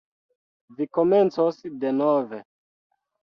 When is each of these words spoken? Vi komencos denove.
Vi 0.77 0.87
komencos 0.97 1.59
denove. 1.85 2.39